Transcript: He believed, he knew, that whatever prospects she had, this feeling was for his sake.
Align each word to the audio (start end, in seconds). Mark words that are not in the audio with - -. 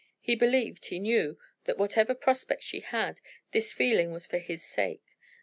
He 0.19 0.33
believed, 0.35 0.85
he 0.85 0.97
knew, 0.97 1.37
that 1.65 1.77
whatever 1.77 2.15
prospects 2.15 2.65
she 2.65 2.79
had, 2.79 3.21
this 3.51 3.71
feeling 3.71 4.09
was 4.11 4.25
for 4.25 4.39
his 4.39 4.63
sake. 4.65 5.05